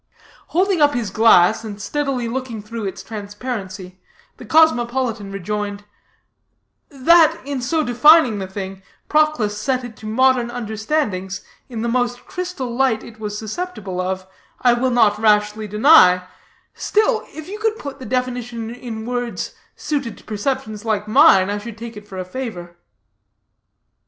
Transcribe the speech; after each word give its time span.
Holding 0.47 0.81
up 0.81 0.95
his 0.95 1.11
glass, 1.11 1.63
and 1.63 1.79
steadily 1.79 2.27
looking 2.27 2.59
through 2.59 2.85
its 2.85 3.03
transparency, 3.03 4.01
the 4.37 4.45
cosmopolitan 4.45 5.31
rejoined: 5.31 5.83
"That, 6.89 7.39
in 7.45 7.61
so 7.61 7.83
defining 7.83 8.39
the 8.39 8.47
thing, 8.47 8.81
Proclus 9.09 9.55
set 9.55 9.83
it 9.83 9.95
to 9.97 10.07
modern 10.07 10.49
understandings 10.49 11.41
in 11.69 11.83
the 11.83 11.87
most 11.87 12.25
crystal 12.25 12.75
light 12.75 13.03
it 13.03 13.19
was 13.19 13.37
susceptible 13.37 14.01
of, 14.01 14.25
I 14.59 14.73
will 14.73 14.89
not 14.89 15.19
rashly 15.19 15.67
deny; 15.67 16.23
still, 16.73 17.23
if 17.31 17.47
you 17.47 17.59
could 17.59 17.77
put 17.77 17.99
the 17.99 18.05
definition 18.07 18.71
in 18.71 19.05
words 19.05 19.53
suited 19.75 20.17
to 20.17 20.23
perceptions 20.23 20.83
like 20.83 21.07
mine, 21.07 21.51
I 21.51 21.59
should 21.59 21.77
take 21.77 21.95
it 21.95 22.07
for 22.07 22.17
a 22.17 22.25
favor. 22.25 22.75